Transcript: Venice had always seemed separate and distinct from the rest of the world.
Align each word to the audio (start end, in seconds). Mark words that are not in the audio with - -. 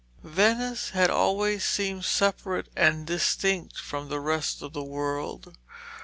Venice 0.23 0.89
had 0.97 1.11
always 1.11 1.63
seemed 1.63 2.05
separate 2.05 2.69
and 2.75 3.05
distinct 3.05 3.77
from 3.77 4.09
the 4.09 4.19
rest 4.19 4.63
of 4.63 4.73
the 4.73 4.81
world. 4.83 5.55